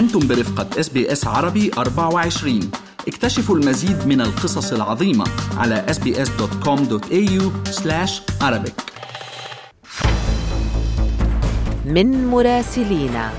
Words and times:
أنتم 0.00 0.28
برفقة 0.28 0.80
إس 0.80 0.88
بي 0.88 1.12
إس 1.12 1.26
عربي 1.26 1.70
24 1.78 2.70
اكتشفوا 3.08 3.56
المزيد 3.56 4.06
من 4.06 4.20
القصص 4.20 4.72
العظيمة 4.72 5.24
على 5.56 5.86
sbs.com.au 5.88 7.42
arabic. 8.42 8.72
من 11.84 12.26
مراسلينا 12.26 13.30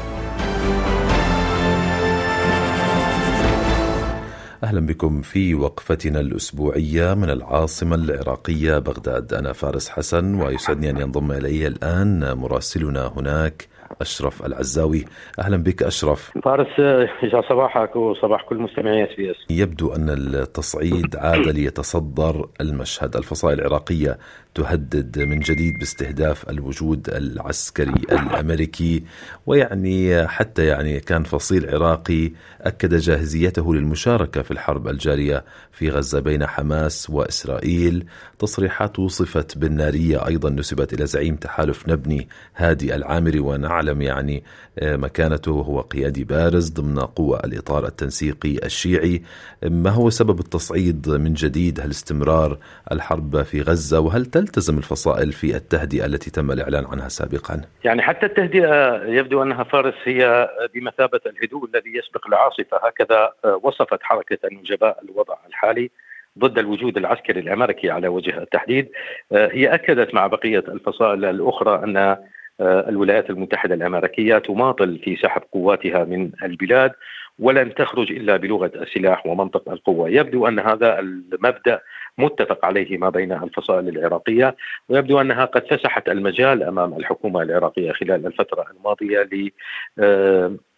أهلا 4.63 4.79
بكم 4.79 5.21
في 5.21 5.55
وقفتنا 5.55 6.19
الأسبوعية 6.19 7.13
من 7.13 7.29
العاصمة 7.29 7.95
العراقية 7.95 8.77
بغداد. 8.77 9.33
أنا 9.33 9.53
فارس 9.53 9.89
حسن 9.89 10.35
ويسعدني 10.35 10.89
أن 10.89 10.97
ينضم 10.97 11.31
إلي 11.31 11.67
الآن 11.67 12.33
مراسلنا 12.37 13.11
هناك 13.17 13.67
أشرف 14.01 14.45
العزاوي. 14.45 15.05
أهلا 15.39 15.57
بك 15.57 15.83
أشرف. 15.83 16.31
فارس 16.43 16.79
يسعد 17.23 17.43
صباحك 17.49 17.95
وصباح 17.95 18.45
كل 18.49 18.57
مستمعي 18.57 19.03
إس 19.03 19.17
بي 19.17 19.31
إس. 19.31 19.37
يبدو 19.49 19.93
أن 19.93 20.09
التصعيد 20.09 21.15
عاد 21.15 21.47
ليتصدر 21.47 22.49
المشهد 22.61 23.15
الفصائل 23.15 23.59
العراقية 23.59 24.17
تهدد 24.55 25.19
من 25.19 25.39
جديد 25.39 25.79
باستهداف 25.79 26.49
الوجود 26.49 27.09
العسكري 27.09 27.93
الأمريكي. 28.11 29.03
ويعني 29.45 30.27
حتى 30.27 30.65
يعني 30.65 30.99
كان 30.99 31.23
فصيل 31.23 31.69
عراقي 31.69 32.31
أكد 32.61 32.95
جاهزيته 32.95 33.75
للمشاركة 33.75 34.41
في 34.41 34.51
الحرب 34.51 34.87
الجارية 34.87 35.45
في 35.71 35.89
غزة 35.89 36.19
بين 36.19 36.45
حماس 36.47 37.09
وإسرائيل. 37.09 38.05
تصريحات 38.39 38.99
وصفت 38.99 39.57
بالنارية 39.57 40.27
أيضا 40.27 40.49
نسبت 40.49 40.93
إلى 40.93 41.05
زعيم 41.05 41.35
تحالف 41.35 41.89
نبني 41.89 42.27
هادي 42.55 42.95
العامري 42.95 43.39
ونعلم 43.81 44.01
يعني 44.01 44.43
مكانته 44.81 45.51
هو 45.51 45.81
قيادي 45.81 46.23
بارز 46.23 46.69
ضمن 46.69 46.99
قوى 46.99 47.39
الإطار 47.45 47.85
التنسيقي 47.85 48.57
الشيعي. 48.65 49.21
ما 49.63 49.89
هو 49.89 50.09
سبب 50.09 50.39
التصعيد 50.39 51.09
من 51.09 51.33
جديد؟ 51.33 51.79
هل 51.79 51.89
استمرار 51.89 52.57
الحرب 52.91 53.41
في 53.41 53.61
غزة؟ 53.61 53.99
وهل 53.99 54.25
تلتزم 54.25 54.77
الفصائل 54.77 55.31
في 55.31 55.55
التهدئة 55.55 56.05
التي 56.05 56.31
تم 56.31 56.51
الإعلان 56.51 56.85
عنها 56.85 57.09
سابقا؟ 57.09 57.61
يعني 57.83 58.01
حتى 58.01 58.25
التهدئة 58.25 59.03
يبدو 59.05 59.43
أنها 59.43 59.63
فارس 59.63 59.95
هي 60.03 60.49
بمثابة 60.73 61.19
الهدوء 61.25 61.65
الذي 61.65 61.97
يسبق 61.97 62.27
العاصفة. 62.27 62.77
هكذا 62.87 63.29
وصفت 63.63 63.99
حركة 64.01 64.47
النجباء 64.51 64.99
الوضع 65.03 65.35
الحالي 65.47 65.91
ضد 66.39 66.57
الوجود 66.57 66.97
العسكري 66.97 67.39
الأمريكي 67.39 67.89
على 67.89 68.07
وجه 68.07 68.37
التحديد. 68.37 68.89
هي 69.31 69.73
أكدت 69.73 70.13
مع 70.13 70.27
بقية 70.27 70.63
الفصائل 70.67 71.25
الأخرى 71.25 71.83
أن 71.83 72.17
الولايات 72.61 73.29
المتحدة 73.29 73.75
الأمريكية 73.75 74.37
تماطل 74.37 74.99
في 75.03 75.15
سحب 75.15 75.41
قواتها 75.51 76.03
من 76.03 76.31
البلاد 76.43 76.91
ولن 77.39 77.73
تخرج 77.73 78.11
إلا 78.11 78.37
بلغة 78.37 78.71
السلاح 78.75 79.25
ومنطق 79.25 79.69
القوة، 79.69 80.09
يبدو 80.09 80.47
أن 80.47 80.59
هذا 80.59 80.99
المبدأ 80.99 81.81
متفق 82.17 82.65
عليه 82.65 82.97
ما 82.97 83.09
بين 83.09 83.31
الفصائل 83.31 83.89
العراقية 83.89 84.55
ويبدو 84.89 85.21
أنها 85.21 85.45
قد 85.45 85.67
فسحت 85.67 86.09
المجال 86.09 86.63
أمام 86.63 86.93
الحكومة 86.93 87.41
العراقية 87.41 87.91
خلال 87.91 88.27
الفترة 88.27 88.65
الماضية 88.71 89.29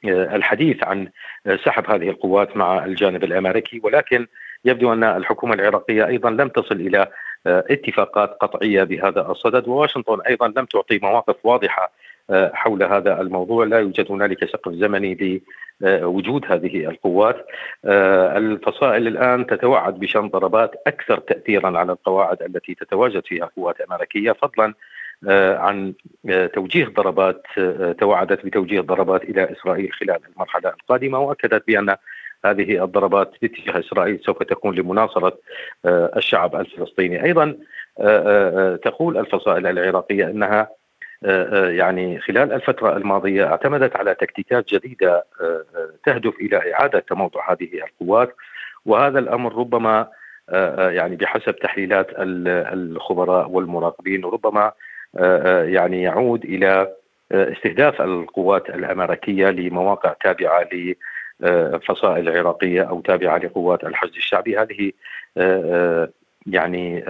للحديث 0.04 0.84
عن 0.84 1.08
سحب 1.66 1.92
هذه 1.92 2.10
القوات 2.10 2.58
مع 2.58 2.86
الجانب 2.86 3.24
الأمريكي. 3.24 3.82
ولكن 3.84 4.28
يبدو 4.66 4.94
أن 4.94 5.04
الحكومة 5.04 5.54
العراقية 5.54 6.08
أيضا 6.08 6.30
لم 6.30 6.48
تصل 6.48 6.76
إلى 6.76 7.08
اتفاقات 7.46 8.38
قطعية 8.42 8.84
بهذا 8.84 9.32
الصدد. 9.32 9.68
وواشنطن 9.68 10.22
أيضا 10.22 10.48
لم 10.48 10.66
تعطي 10.66 11.00
مواقف 11.04 11.36
واضحة 11.44 11.92
حول 12.32 12.84
هذا 12.84 13.22
الموضوع. 13.22 13.66
لا 13.66 13.80
يوجد 13.80 14.12
هنالك 14.12 14.46
سقف 14.46 14.72
زمني 14.72 15.42
لوجود 15.82 16.46
هذه 16.48 16.90
القوات. 16.90 17.48
الفصائل 17.86 19.08
الآن 19.08 19.46
تتوعد 19.46 20.00
بشن 20.00 20.28
ضربات 20.28 20.72
أكثر 20.88 21.18
تاثيرا 21.18 21.78
على 21.78 21.92
القواعد 21.92 22.44
التي 22.44 22.76
تتواجد 22.76 23.26
فيها 23.26 23.50
قوات 23.58 23.82
أمريكية 23.82 24.32
فضلا 24.32 24.74
عن 25.58 25.94
توجيه 26.54 26.86
ضربات 26.86 27.44
توعدت 28.00 28.46
بتوجيه 28.46 28.82
ضربات 28.82 29.24
إلى 29.24 29.52
إسرائيل 29.52 29.94
خلال 29.94 30.20
المرحلة 30.34 30.70
القادمة. 30.70 31.20
وأكدت 31.20 31.68
بأن 31.68 31.96
هذه 32.46 32.84
الضربات 32.84 33.32
باتجاه 33.42 33.80
إسرائيل 33.80 34.20
سوف 34.26 34.44
تكون 34.44 34.76
لمناصرة 34.76 35.38
الشعب 35.86 36.56
الفلسطيني، 36.56 37.24
أيضا 37.24 37.58
تقول 38.84 39.18
الفصائل 39.18 39.68
العراقية 39.68 40.26
إنها 40.26 40.70
يعني 41.70 42.20
خلال 42.20 42.54
الفترة 42.54 42.98
الماضية 42.98 43.46
اعتمدت 43.46 43.96
على 43.96 44.16
تكتيكات 44.16 44.68
جديدة 44.68 45.26
تهدف 46.06 46.34
إلى 46.42 46.74
إعادة 46.74 47.00
تموضع 47.00 47.52
هذه 47.52 47.70
القوات. 47.74 48.36
وهذا 48.86 49.20
الأمر 49.20 49.56
ربما 49.56 50.08
يعني 50.78 51.16
بحسب 51.16 51.56
تحليلات 51.56 52.08
الخبراء 52.18 53.50
والمراقبين 53.50 54.26
ربما 54.26 54.72
يعني 55.64 56.02
يعود 56.02 56.44
إلى 56.44 56.94
استهداف 57.32 58.02
القوات 58.02 58.70
الأمريكية 58.70 59.50
لمواقع 59.50 60.16
تابعة 60.24 60.62
ل 60.62 60.96
فصائل 61.88 62.38
عراقية 62.38 62.82
أو 62.82 63.02
تابعة 63.02 63.38
لقوات 63.38 63.84
الحشد 63.84 64.16
الشعبي. 64.16 64.58
هذه 64.58 64.92
يعني 66.48 67.10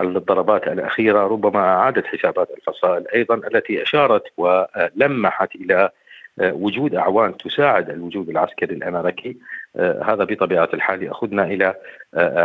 الضربات 0.00 0.68
الأخيرة 0.68 1.26
ربما 1.26 1.60
اعادت 1.60 2.06
حسابات 2.06 2.50
الفصائل 2.50 3.08
أيضا 3.14 3.34
التي 3.34 3.82
أشارت 3.82 4.22
ولمحت 4.36 5.54
إلى 5.54 5.90
وجود 6.38 6.94
أعوان 6.94 7.36
تساعد 7.36 7.90
الوجود 7.90 8.28
العسكري 8.28 8.74
الأمريكي. 8.74 9.36
هذا 9.76 10.24
بطبيعة 10.24 10.68
الحال 10.74 11.02
يأخذنا 11.02 11.44
إلى 11.44 11.74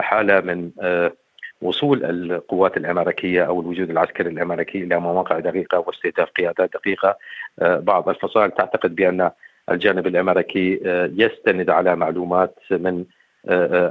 حالة 0.02 0.42
من 0.42 0.72
وصول 1.62 2.06
القوات 2.06 2.78
الأمريكية 2.78 3.44
أو 3.44 3.62
الوجود 3.62 3.90
العسكري 3.90 4.30
الأمريكي 4.30 4.84
إلى 4.84 5.00
مواقع 5.00 5.40
دقيقة 5.40 5.84
واستهداف 5.88 6.30
قيادات 6.30 6.70
دقيقة. 6.74 7.18
بعض 7.62 8.10
الفصائل 8.10 8.52
تعتقد 8.52 8.96
بأن 8.96 9.32
الجانب 9.72 10.08
الأمريكي 10.08 10.80
يستند 11.18 11.70
على 11.70 11.96
معلومات 11.96 12.56
من 12.72 13.06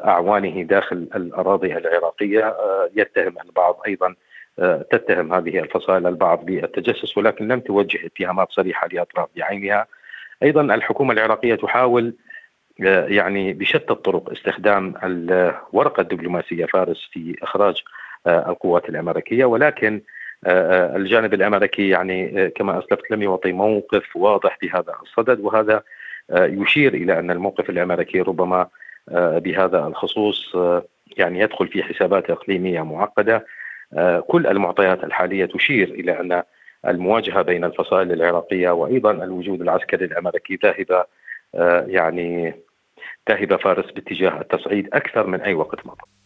أعوانه 0.05 0.63
داخل 0.63 1.09
الأراضي 1.15 1.77
العراقية. 1.77 2.57
يتهم 2.97 3.35
البعض 3.45 3.81
أيضا 3.87 4.15
تتهم 4.91 5.35
هذه 5.35 5.59
الفصائل 5.59 6.07
البعض 6.07 6.45
بالتجسس 6.45 7.19
ولكن 7.19 7.49
لم 7.49 7.61
توجه 7.61 8.07
اتهامات 8.07 8.53
صريحة 8.53 8.89
لأطراف 8.93 9.29
بعينها. 9.37 9.87
أيضا 10.43 10.61
الحكومة 10.61 11.13
العراقية 11.13 11.55
تحاول 11.55 12.15
يعني 12.79 13.53
بشتى 13.53 13.93
الطرق 13.93 14.31
استخدام 14.31 14.95
الورقة 15.05 16.01
الدبلوماسية 16.01 16.65
فارس 16.65 17.09
في 17.13 17.37
إخراج 17.43 17.83
القوات 18.27 18.89
الأمريكية 18.89 19.45
ولكن 19.45 20.01
الجانب 20.47 21.35
الأمريكي 21.35 21.89
يعني 21.89 22.51
كما 22.51 22.79
أسلفت 22.79 23.11
لم 23.11 23.23
يعطي 23.23 23.53
موقف 23.53 24.17
واضح 24.17 24.59
بهذا 24.63 24.95
الصدد 25.03 25.41
وهذا 25.41 25.83
يشير 26.33 26.95
إلى 26.95 27.19
أن 27.19 27.31
الموقف 27.31 27.71
الأمريكي 27.71 28.21
ربما 28.21 28.69
بهذا 29.15 29.87
الخصوص 29.87 30.57
يعني 31.17 31.41
يدخل 31.41 31.69
في 31.69 31.83
حسابات 31.83 32.31
إقليمية 32.31 32.83
معقدة 32.83 33.47
كل 34.27 34.47
المعطيات 34.47 35.05
الحالية 35.05 35.45
تشير 35.47 35.89
إلى 35.89 36.21
أن 36.21 36.43
المواجهة 36.87 37.43
بين 37.43 37.65
الفصائل 37.65 38.13
العراقية 38.13 38.71
وأيضا 38.71 39.11
الوجود 39.11 39.61
العسكري 39.61 40.05
الأمريكي 40.05 40.59
ذاهبة 40.63 41.05
يعني 41.95 42.55
ذاهبة 43.29 43.57
فارس 43.57 43.91
باتجاه 43.91 44.41
التصعيد 44.41 44.89
أكثر 44.93 45.27
من 45.27 45.41
أي 45.41 45.55
وقت 45.55 45.87
مضى. 45.87 46.18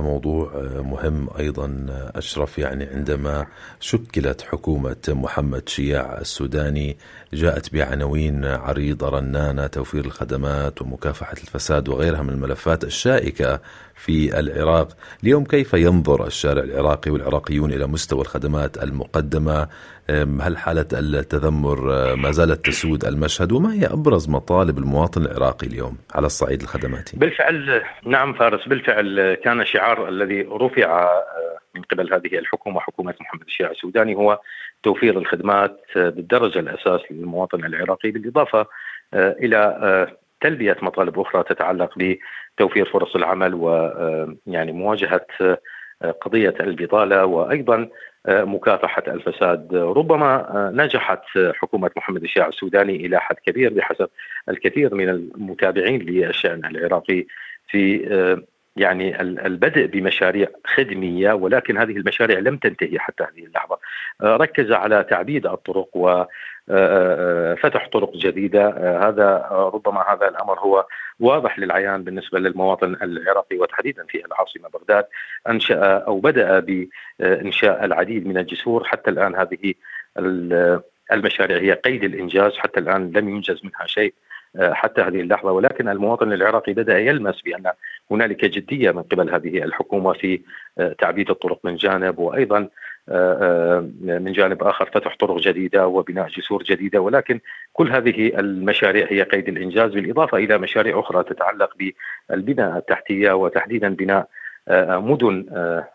موضوع 0.00 0.52
مهم 0.84 1.28
أيضا 1.38 1.86
أشرف 2.14 2.58
يعني 2.58 2.84
عندما 2.84 3.46
شكلت 3.80 4.42
حكومة 4.42 4.96
محمد 5.08 5.68
شياع 5.68 6.18
السوداني 6.20 6.96
جاءت 7.32 7.72
بعناوين 7.72 8.44
عريضة 8.44 9.08
رنانة 9.08 9.66
توفير 9.66 10.04
الخدمات 10.04 10.82
ومكافحة 10.82 11.32
الفساد 11.32 11.88
وغيرها 11.88 12.22
من 12.22 12.30
الملفات 12.30 12.84
الشائكة 12.84 13.60
في 13.94 14.38
العراق، 14.40 14.88
اليوم 15.22 15.44
كيف 15.44 15.74
ينظر 15.74 16.26
الشارع 16.26 16.62
العراقي 16.62 17.10
والعراقيون 17.10 17.72
إلى 17.72 17.86
مستوى 17.86 18.20
الخدمات 18.20 18.82
المقدمة؟ 18.82 19.68
هل 20.40 20.56
حالة 20.56 20.86
التذمر 20.92 21.76
ما 22.16 22.30
زالت 22.30 22.66
تسود 22.66 23.04
المشهد 23.04 23.52
وما 23.52 23.74
هي 23.74 23.86
أبرز 23.86 24.28
مطالب 24.28 24.78
المواطن 24.78 25.22
العراقي 25.22 25.66
اليوم 25.66 25.96
على 26.14 26.26
الصعيد 26.26 26.62
الخدماتي؟ 26.62 27.16
بالفعل 27.16 27.82
نعم 28.06 28.32
فارس 28.32 28.68
بالفعل 28.68 29.34
كان 29.44 29.64
الشعار 29.82 30.08
الذي 30.08 30.42
رفع 30.42 31.22
من 31.74 31.82
قبل 31.82 32.14
هذه 32.14 32.38
الحكومة 32.38 32.80
حكومة 32.80 33.14
محمد 33.20 33.42
الشيع 33.46 33.70
السوداني 33.70 34.14
هو 34.14 34.40
توفير 34.82 35.18
الخدمات 35.18 35.80
بالدرجة 35.96 36.58
الأساس 36.58 37.00
للمواطن 37.10 37.64
العراقي 37.64 38.10
بالإضافة 38.10 38.66
إلى 39.14 40.08
تلبية 40.40 40.76
مطالب 40.82 41.18
أخرى 41.20 41.42
تتعلق 41.42 42.18
بتوفير 42.56 42.84
فرص 42.84 43.16
العمل 43.16 43.54
ويعني 43.54 44.72
مواجهة 44.72 45.26
قضية 46.20 46.54
البطالة 46.60 47.24
وأيضا 47.24 47.88
مكافحة 48.28 49.02
الفساد. 49.08 49.74
ربما 49.74 50.70
نجحت 50.74 51.22
حكومة 51.54 51.90
محمد 51.96 52.22
الشيع 52.22 52.48
السوداني 52.48 52.96
إلى 52.96 53.20
حد 53.20 53.36
كبير 53.46 53.72
بحسب 53.72 54.08
الكثير 54.48 54.94
من 54.94 55.08
المتابعين 55.08 56.02
للشأن 56.02 56.64
العراقي 56.64 57.26
في 57.68 58.42
يعني 58.76 59.20
البدء 59.20 59.86
بمشاريع 59.86 60.48
خدمية 60.66 61.32
ولكن 61.32 61.78
هذه 61.78 61.92
المشاريع 61.92 62.38
لم 62.38 62.56
تنتهي 62.56 62.98
حتى 62.98 63.24
هذه 63.24 63.44
اللحظة. 63.46 63.78
ركز 64.22 64.72
على 64.72 65.04
تعبيد 65.10 65.46
الطرق 65.46 65.88
و 65.96 66.24
فتح 67.54 67.88
طرق 67.92 68.16
جديدة. 68.16 68.68
هذا 69.08 69.48
ربما 69.50 70.04
هذا 70.12 70.28
الأمر 70.28 70.58
هو 70.58 70.86
واضح 71.20 71.58
للعيان 71.58 72.04
بالنسبة 72.04 72.38
للمواطن 72.38 72.96
العراقي 73.02 73.58
وتحديدا 73.58 74.04
في 74.08 74.26
العاصمة 74.26 74.68
بغداد. 74.68 75.06
أنشأ 75.48 75.98
أو 75.98 76.20
بدأ 76.20 76.60
بإنشاء 76.60 77.84
العديد 77.84 78.26
من 78.26 78.38
الجسور. 78.38 78.84
حتى 78.84 79.10
الآن 79.10 79.36
هذه 79.36 79.74
المشاريع 81.12 81.58
هي 81.58 81.72
قيد 81.72 82.04
الإنجاز. 82.04 82.56
حتى 82.56 82.80
الآن 82.80 83.12
لم 83.12 83.28
ينجز 83.28 83.60
منها 83.64 83.86
شيء. 83.86 84.14
حتى 84.60 85.00
هذه 85.00 85.20
اللحظة. 85.20 85.52
ولكن 85.52 85.88
المواطن 85.88 86.32
العراقي 86.32 86.72
بدأ 86.72 86.98
يلمس 86.98 87.40
بأن 87.42 87.72
هنالك 88.10 88.44
جدية 88.44 88.90
من 88.90 89.02
قبل 89.02 89.30
هذه 89.30 89.62
الحكومة 89.62 90.12
في 90.12 90.40
تعبيد 90.98 91.30
الطرق 91.30 91.60
من 91.64 91.76
جانب 91.76 92.18
وأيضا 92.18 92.68
من 94.02 94.32
جانب 94.32 94.62
آخر 94.62 94.90
فتح 94.94 95.16
طرق 95.16 95.38
جديدة 95.38 95.86
وبناء 95.86 96.28
جسور 96.28 96.62
جديدة. 96.62 97.00
ولكن 97.00 97.40
كل 97.72 97.92
هذه 97.92 98.38
المشاريع 98.38 99.06
هي 99.10 99.22
قيد 99.22 99.48
الإنجاز 99.48 99.90
بالإضافة 99.90 100.38
إلى 100.38 100.58
مشاريع 100.58 101.00
أخرى 101.00 101.24
تتعلق 101.24 101.76
بالبناء 102.30 102.76
التحتية 102.76 103.32
وتحديدا 103.32 103.88
بناء 103.88 104.28
مدن 105.00 105.46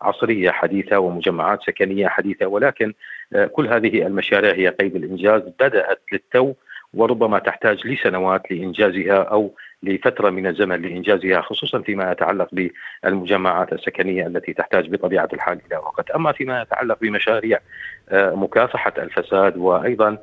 عصرية 0.02 0.50
حديثة 0.50 0.98
ومجمعات 0.98 1.62
سكنية 1.62 2.08
حديثة. 2.08 2.46
ولكن 2.46 2.94
كل 3.52 3.68
هذه 3.68 4.06
المشاريع 4.06 4.54
هي 4.54 4.68
قيد 4.68 4.96
الإنجاز. 4.96 5.42
بدأت 5.60 6.00
للتو 6.12 6.54
وربما 6.94 7.38
تحتاج 7.38 7.86
لسنوات 7.86 8.50
لإنجازها 8.50 9.22
أو 9.22 9.54
لفترة 9.82 10.30
من 10.30 10.46
الزمن 10.46 10.82
لإنجازها 10.82 11.40
خصوصا 11.40 11.80
فيما 11.80 12.12
يتعلق 12.12 12.48
بالمجمعات 12.52 13.72
السكنية 13.72 14.26
التي 14.26 14.52
تحتاج 14.52 14.90
بطبيعة 14.90 15.28
الحال 15.32 15.60
إلى 15.66 15.76
وقت، 15.76 16.10
أما 16.10 16.32
فيما 16.32 16.62
يتعلق 16.62 16.98
بمشاريع 17.00 17.58
مكافحة 18.12 18.92
الفساد 18.98 19.56
وأيضا 19.56 20.18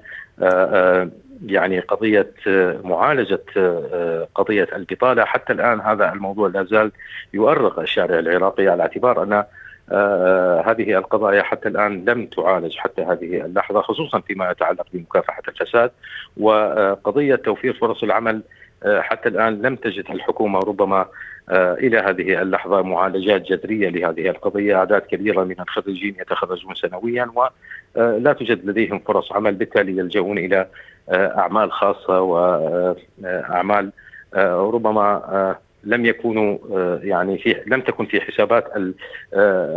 يعني 1.45 1.79
قضية 1.79 2.33
معالجة 2.83 3.43
قضية 4.35 4.67
البطالة 4.75 5.25
حتى 5.25 5.53
الآن 5.53 5.81
هذا 5.81 6.13
الموضوع 6.13 6.47
لا 6.47 6.63
زال 6.63 6.91
يؤرق 7.33 7.79
الشارع 7.79 8.19
العراقي 8.19 8.67
على 8.67 8.83
اعتبار 8.83 9.23
آه 9.23 9.47
هذه 10.65 10.97
القضايا 10.97 11.43
حتى 11.43 11.69
الآن 11.69 12.05
لم 12.05 12.25
تعالج 12.25 12.77
حتى 12.77 13.01
هذه 13.01 13.45
اللحظة 13.45 13.81
خصوصا 13.81 14.19
فيما 14.19 14.51
يتعلق 14.51 14.85
بمكافحة 14.93 15.41
الفساد 15.47 15.91
وقضية 16.37 17.35
توفير 17.35 17.73
فرص 17.73 18.03
العمل 18.03 18.41
آه 18.83 19.01
حتى 19.01 19.29
الآن 19.29 19.61
لم 19.61 19.75
تجد 19.75 20.05
الحكومة 20.09 20.59
ربما 20.59 21.05
آه 21.49 21.73
إلى 21.73 21.97
هذه 21.97 22.41
اللحظة 22.41 22.81
معالجات 22.81 23.41
جذرية 23.41 23.89
لهذه 23.89 24.29
القضية، 24.29 24.75
أعداد 24.75 25.01
كبيرة 25.01 25.43
من 25.43 25.55
الخريجين 25.59 26.15
يتخرجون 26.19 26.75
سنويا 26.75 27.31
ولا 27.35 28.33
توجد 28.33 28.65
لديهم 28.65 28.99
فرص 28.99 29.31
عمل 29.31 29.55
بالتالي 29.55 29.97
يلجؤون 29.97 30.37
إلى 30.37 30.67
أعمال 31.11 31.71
خاصة 31.71 32.21
واعمال 32.21 33.91
ربما 34.35 35.55
لم 35.85 36.05
يكونوا 36.05 36.57
يعني 37.03 37.37
في 37.37 37.55
لم 37.67 37.81
تكن 37.81 38.05
في 38.05 38.21
حسابات 38.21 38.71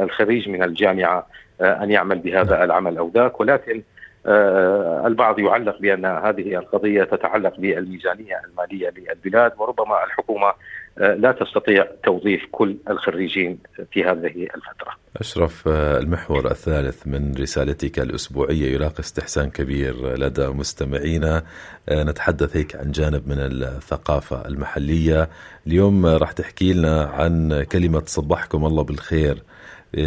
الخريج 0.02 0.48
من 0.48 0.62
الجامعة 0.62 1.26
أن 1.60 1.90
يعمل 1.90 2.18
بهذا 2.18 2.64
العمل 2.64 2.98
أو 2.98 3.10
ذاك. 3.14 3.40
ولكن 3.40 3.82
البعض 5.06 5.38
يعلق 5.38 5.78
بأن 5.78 6.04
هذه 6.04 6.56
القضية 6.58 7.04
تتعلق 7.04 7.60
بالميزانية 7.60 8.40
المالية 8.44 8.92
للبلاد 8.96 9.52
وربما 9.58 10.04
الحكومة 10.04 10.52
لا 10.98 11.32
تستطيع 11.32 11.86
توظيف 12.04 12.40
كل 12.52 12.76
الخريجين 12.90 13.58
في 13.92 14.04
هذه 14.04 14.42
الفترة. 14.56 14.92
أشرف 15.16 15.68
المحور 15.68 16.50
الثالث 16.50 17.06
من 17.06 17.34
رسالتك 17.34 17.98
الأسبوعية 17.98 18.74
يلاقي 18.74 19.00
استحسان 19.00 19.50
كبير 19.50 20.18
لدى 20.18 20.46
مستمعينا. 20.46 21.42
نتحدث 21.90 22.56
هيك 22.56 22.76
عن 22.76 22.90
جانب 22.90 23.28
من 23.28 23.38
الثقافة 23.38 24.48
المحلية، 24.48 25.28
اليوم 25.66 26.06
راح 26.06 26.32
تحكي 26.32 26.72
لنا 26.72 27.04
عن 27.04 27.62
كلمة 27.62 28.02
صبحكم 28.06 28.66
الله 28.66 28.82
بالخير. 28.82 29.42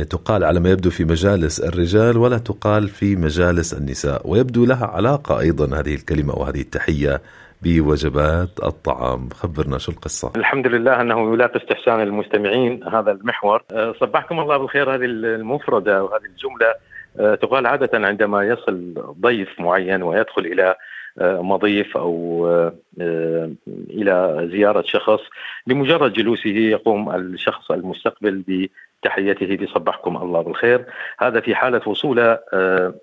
تقال 0.09 0.43
على 0.43 0.59
ما 0.59 0.69
يبدو 0.69 0.89
في 0.89 1.05
مجالس 1.05 1.59
الرجال 1.59 2.17
ولا 2.17 2.37
تقال 2.37 2.87
في 2.87 3.15
مجالس 3.15 3.73
النساء 3.73 4.29
ويبدو 4.29 4.65
لها 4.65 4.85
علاقة 4.85 5.39
أيضا 5.39 5.79
هذه 5.79 5.95
الكلمة 5.95 6.33
وهذه 6.33 6.61
التحية. 6.61 7.21
بوجبات 7.63 8.49
الطعام. 8.63 9.29
خبرنا 9.29 9.77
شو 9.77 9.91
القصة. 9.91 10.31
الحمد 10.35 10.67
لله 10.67 11.01
أنه 11.01 11.33
يلاقي 11.33 11.59
استحسان 11.59 12.01
المستمعين 12.01 12.83
هذا 12.83 13.11
المحور. 13.11 13.63
صبحكم 13.99 14.39
الله 14.39 14.57
بالخير. 14.57 14.95
هذه 14.95 15.05
المفردة 15.05 16.03
وهذه 16.03 16.25
الجملة 16.25 16.73
تقال 17.35 17.65
عادة 17.65 18.07
عندما 18.07 18.43
يصل 18.43 18.93
ضيف 19.21 19.59
معين 19.59 20.03
ويدخل 20.03 20.45
إلى 20.45 20.75
مضيف 21.21 21.97
أو 21.97 22.47
إلى 23.89 24.49
زيارة 24.51 24.83
شخص 24.87 25.19
لمجرد 25.67 26.13
جلوسه 26.13 26.49
يقوم 26.49 27.15
الشخص 27.15 27.71
المستقبل 27.71 28.69
بتحيته 29.01 29.65
بصبحكم 29.65 30.17
الله 30.17 30.41
بالخير. 30.41 30.85
هذا 31.19 31.39
في 31.39 31.55
حالة 31.55 31.81
وصوله 31.85 32.39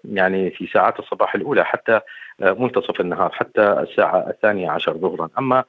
يعني 0.05 0.51
في 0.51 0.67
ساعات 0.67 0.99
الصباح 0.99 1.35
الأولى 1.35 1.65
حتى 1.65 2.01
منتصف 2.39 3.01
النهار 3.01 3.31
حتى 3.31 3.63
الساعة 3.63 4.29
الثانية 4.31 4.71
عشر 4.71 4.99
ظهرا. 4.99 5.29
أما 5.39 5.65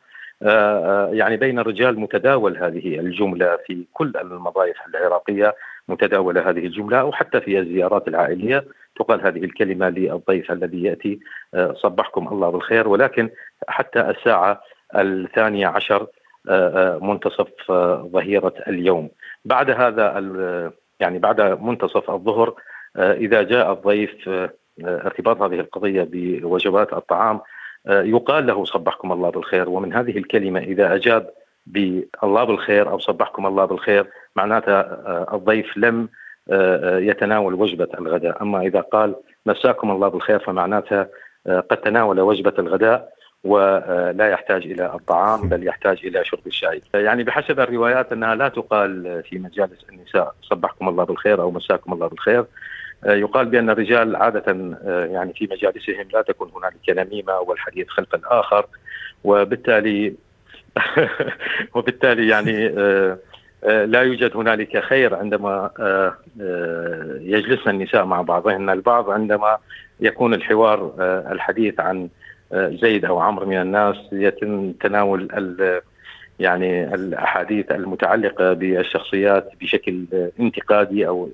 يعني 1.11 1.37
بين 1.37 1.59
الرجال 1.59 1.99
متداول 1.99 2.57
هذه 2.57 2.99
الجملة 2.99 3.57
في 3.67 3.85
كل 3.93 4.13
المضايف 4.21 4.77
العراقية 4.87 5.55
متداوله 5.87 6.49
هذه 6.49 6.65
الجملة 6.65 6.99
أو 6.99 7.11
حتى 7.11 7.41
في 7.41 7.59
الزيارات 7.59 8.07
العائلية 8.07 8.65
تقال 8.99 9.27
هذه 9.27 9.43
الكلمة 9.43 9.89
للضيف 9.89 10.51
الذي 10.51 10.83
يأتي 10.83 11.19
صبحكم 11.73 12.27
الله 12.27 12.49
بالخير. 12.49 12.87
ولكن 12.87 13.29
حتى 13.67 13.99
الساعة 13.99 14.61
الثانية 14.95 15.67
عشر 15.67 16.07
منتصف 17.01 17.71
ظهيرة 18.11 18.53
اليوم. 18.67 19.09
بعد 19.45 19.69
هذا 19.71 20.05
يعني 20.99 21.19
بعد 21.19 21.41
منتصف 21.41 22.11
الظهر 22.11 22.53
إذا 22.97 23.43
جاء 23.43 23.73
الضيف 23.73 24.29
ارتباط 24.83 25.41
هذه 25.41 25.59
القضية 25.59 26.07
بوجبات 26.11 26.93
الطعام 26.93 27.39
يقال 27.87 28.47
له 28.47 28.65
صبحكم 28.65 29.11
الله 29.11 29.29
بالخير 29.29 29.69
ومن 29.69 29.93
هذه 29.93 30.17
الكلمة 30.17 30.59
إذا 30.59 30.95
اجاب 30.95 31.29
بالله 31.67 32.43
بالخير 32.43 32.89
أو 32.89 32.99
صبحكم 32.99 33.45
الله 33.45 33.65
بالخير 33.65 34.07
معناتها 34.35 35.03
الضيف 35.33 35.77
لم 35.77 36.09
يتناول 37.09 37.53
وجبة 37.53 37.87
الغداء، 37.99 38.41
أما 38.41 38.61
إذا 38.61 38.81
قال 38.81 39.15
مساكم 39.45 39.91
الله 39.91 40.07
بالخير 40.07 40.39
فمعناتها 40.39 41.07
قد 41.47 41.77
تناول 41.77 42.19
وجبة 42.19 42.53
الغداء. 42.59 43.09
ولا 43.43 44.29
يحتاج 44.29 44.65
إلى 44.65 44.85
الطعام 44.85 45.49
بل 45.49 45.67
يحتاج 45.67 45.99
إلى 46.03 46.25
شرب 46.25 46.47
الشاي. 46.47 46.81
يعني 46.93 47.23
بحسب 47.23 47.59
الروايات 47.59 48.11
أنها 48.11 48.35
لا 48.35 48.49
تقال 48.49 49.23
في 49.29 49.39
مجالس 49.39 49.85
النساء 49.89 50.35
صبحكم 50.41 50.89
الله 50.89 51.03
بالخير 51.03 51.41
أو 51.41 51.51
مساكم 51.51 51.93
الله 51.93 52.07
بالخير. 52.07 52.45
يقال 53.05 53.45
بأن 53.45 53.69
الرجال 53.69 54.15
عادة 54.15 54.77
يعني 54.85 55.33
في 55.33 55.47
مجالسهم 55.51 56.07
لا 56.13 56.21
تكون 56.21 56.51
هنالك 56.55 57.07
نميمة 57.07 57.39
والحديث 57.39 57.87
خلف 57.87 58.15
الآخر 58.15 58.65
وبالتالي 59.23 60.13
وبالتالي 61.75 62.27
يعني 62.27 62.69
لا 63.63 64.01
يوجد 64.01 64.37
هنالك 64.37 64.79
خير 64.79 65.15
عندما 65.15 65.71
يجلسن 67.21 67.69
النساء 67.69 68.05
مع 68.05 68.21
بعضهن 68.21 68.69
البعض 68.69 69.09
عندما 69.09 69.57
يكون 69.99 70.33
الحوار 70.33 70.93
الحديث 71.31 71.79
عن 71.79 72.09
زيد 72.53 73.05
أو 73.05 73.19
عمرو 73.19 73.45
من 73.45 73.61
الناس 73.61 73.95
يتم 74.11 74.71
تناول 74.71 75.27
يعني 76.39 76.93
الأحاديث 76.95 77.71
المتعلقة 77.71 78.53
بالشخصيات 78.53 79.51
بشكل 79.61 80.05
انتقادي 80.39 81.07
أو 81.07 81.29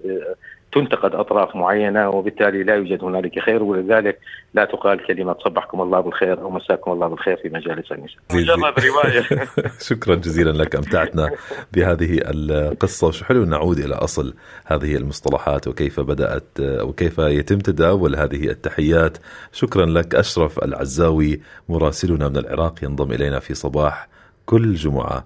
تنتقد 0.75 1.15
أطراف 1.15 1.55
معينة 1.55 2.09
وبالتالي 2.09 2.63
لا 2.63 2.75
يوجد 2.75 3.03
هنالك 3.03 3.39
خير 3.39 3.63
ولذلك 3.63 4.19
لا 4.53 4.65
تقال 4.65 5.07
كلمة 5.07 5.35
صبحكم 5.45 5.81
الله 5.81 5.99
بالخير 5.99 6.41
أو 6.41 6.49
مساكم 6.49 6.91
الله 6.91 7.07
بالخير 7.07 7.37
في 7.37 7.49
مجالس 7.49 7.91
النساء. 7.91 8.17
مجرد 8.33 8.73
رواية. 8.85 9.47
شكرا 9.89 10.15
جزيلا 10.15 10.51
لك 10.51 10.75
أمتعتنا 10.75 11.31
بهذه 11.73 12.19
القصة 12.21 13.07
وشو 13.07 13.25
حلو 13.25 13.45
نعود 13.45 13.79
إلى 13.79 13.95
أصل 13.95 14.33
هذه 14.65 14.95
المصطلحات 14.95 15.67
وكيف 15.67 15.99
بدأت 15.99 16.47
وكيف 16.59 17.17
يتم 17.19 17.59
تداول 17.59 18.15
هذه 18.15 18.49
التحيات. 18.49 19.17
شكرا 19.51 19.85
لك 19.85 20.15
أشرف 20.15 20.63
العزاوي 20.63 21.41
مراسلنا 21.69 22.29
من 22.29 22.37
العراق 22.37 22.83
ينضم 22.83 23.11
إلينا 23.11 23.39
في 23.39 23.53
صباح 23.53 24.07
كل 24.45 24.73
جمعة. 24.73 25.25